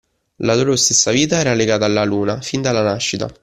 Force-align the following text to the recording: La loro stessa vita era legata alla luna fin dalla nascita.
La 0.37 0.55
loro 0.55 0.75
stessa 0.77 1.11
vita 1.11 1.37
era 1.37 1.53
legata 1.53 1.85
alla 1.85 2.03
luna 2.03 2.41
fin 2.41 2.59
dalla 2.63 2.81
nascita. 2.81 3.31